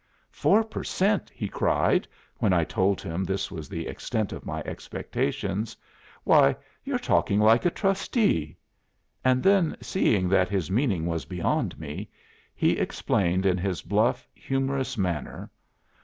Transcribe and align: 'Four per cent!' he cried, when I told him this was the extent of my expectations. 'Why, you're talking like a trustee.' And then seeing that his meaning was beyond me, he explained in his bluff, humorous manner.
'Four 0.31 0.63
per 0.63 0.83
cent!' 0.83 1.29
he 1.29 1.47
cried, 1.47 2.07
when 2.39 2.53
I 2.53 2.63
told 2.63 3.01
him 3.03 3.23
this 3.23 3.51
was 3.51 3.69
the 3.69 3.85
extent 3.85 4.33
of 4.33 4.47
my 4.47 4.61
expectations. 4.61 5.77
'Why, 6.23 6.55
you're 6.83 6.97
talking 6.97 7.39
like 7.39 7.67
a 7.67 7.69
trustee.' 7.69 8.57
And 9.23 9.43
then 9.43 9.77
seeing 9.79 10.27
that 10.29 10.49
his 10.49 10.71
meaning 10.71 11.05
was 11.05 11.25
beyond 11.25 11.79
me, 11.79 12.09
he 12.55 12.79
explained 12.79 13.45
in 13.45 13.59
his 13.59 13.83
bluff, 13.83 14.27
humorous 14.33 14.97
manner. 14.97 15.51